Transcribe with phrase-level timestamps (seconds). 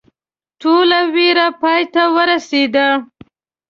[0.61, 2.87] ټوله ویره پای ته ورسېده.